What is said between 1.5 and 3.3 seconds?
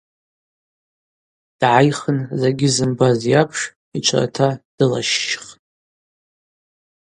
Дгӏайхын закӏгьи зымбаз